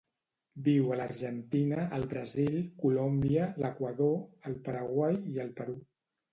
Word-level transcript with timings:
Viu 0.67 0.87
a 0.95 0.95
l'Argentina, 1.01 1.83
el 1.99 2.07
Brasil, 2.15 2.57
Colòmbia, 2.85 3.53
l'Equador, 3.67 4.19
el 4.53 4.59
Paraguai 4.67 5.23
i 5.37 5.47
el 5.49 5.57
Perú. 5.63 5.81